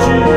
ti. 0.00 0.29